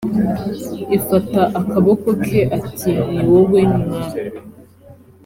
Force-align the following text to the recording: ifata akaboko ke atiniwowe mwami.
ifata 0.97 1.41
akaboko 1.59 2.07
ke 2.25 2.39
atiniwowe 2.57 3.59
mwami. 3.75 4.21